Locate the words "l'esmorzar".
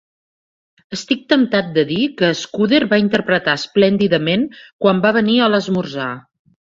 5.57-6.09